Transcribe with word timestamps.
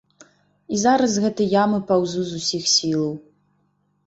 І 0.77 0.79
зараз 0.83 1.09
з 1.15 1.23
гэтай 1.25 1.47
ямы 1.63 1.79
паўзу 1.93 2.25
з 2.31 2.41
усіх 2.41 2.63
сілаў. 2.75 3.13